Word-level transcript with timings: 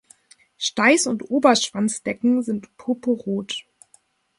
Steiß 0.57 1.05
und 1.05 1.29
Oberschwanzdecken 1.29 2.41
sind 2.41 2.75
purpurrot. 2.75 3.67